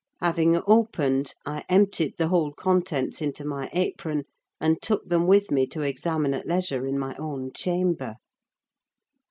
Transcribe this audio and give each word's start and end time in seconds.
Having 0.19 0.63
opened, 0.65 1.35
I 1.45 1.63
emptied 1.69 2.17
the 2.17 2.29
whole 2.29 2.53
contents 2.53 3.21
into 3.21 3.45
my 3.45 3.69
apron, 3.71 4.23
and 4.59 4.81
took 4.81 5.07
them 5.07 5.27
with 5.27 5.51
me 5.51 5.67
to 5.67 5.83
examine 5.83 6.33
at 6.33 6.47
leisure 6.47 6.87
in 6.87 6.97
my 6.97 7.15
own 7.17 7.53
chamber. 7.53 8.15